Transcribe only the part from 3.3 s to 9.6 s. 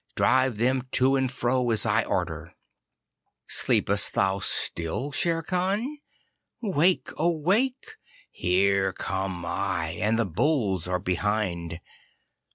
Sleepest thou still, Shere Khan? Wake, oh, wake! Here come